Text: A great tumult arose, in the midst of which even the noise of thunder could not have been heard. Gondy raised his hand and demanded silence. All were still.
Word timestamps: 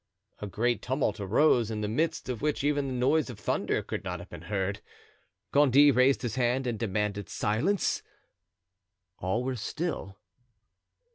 A 0.41 0.47
great 0.47 0.81
tumult 0.81 1.19
arose, 1.19 1.69
in 1.69 1.81
the 1.81 1.87
midst 1.87 2.27
of 2.27 2.41
which 2.41 2.63
even 2.63 2.87
the 2.87 2.93
noise 2.95 3.29
of 3.29 3.37
thunder 3.39 3.83
could 3.83 4.03
not 4.03 4.17
have 4.19 4.31
been 4.31 4.41
heard. 4.49 4.81
Gondy 5.51 5.91
raised 5.91 6.23
his 6.23 6.33
hand 6.33 6.65
and 6.65 6.79
demanded 6.79 7.29
silence. 7.29 8.01
All 9.19 9.43
were 9.43 9.55
still. 9.55 10.17